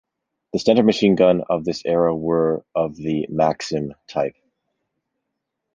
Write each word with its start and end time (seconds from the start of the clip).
The 0.51 0.57
standard 0.57 0.87
machine 0.87 1.13
guns 1.13 1.43
of 1.47 1.63
this 1.63 1.85
era 1.85 2.15
were 2.15 2.65
of 2.73 2.95
the 2.95 3.27
Maxim 3.29 3.93
type. 4.07 4.35